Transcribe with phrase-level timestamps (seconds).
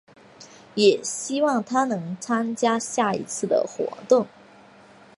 [0.73, 4.25] 也希望她能参加下一次的活动。